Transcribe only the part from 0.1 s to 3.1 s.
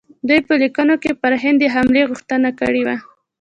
دوی په لیکونو کې پر هند د حملې غوښتنه کړې وه.